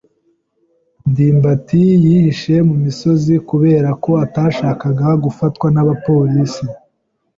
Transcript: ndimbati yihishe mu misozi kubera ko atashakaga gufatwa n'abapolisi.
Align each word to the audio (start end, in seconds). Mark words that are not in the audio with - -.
ndimbati 1.09 1.81
yihishe 2.03 2.55
mu 2.67 2.75
misozi 2.83 3.33
kubera 3.49 3.89
ko 4.03 4.11
atashakaga 4.25 5.07
gufatwa 5.23 5.67
n'abapolisi. 5.71 6.65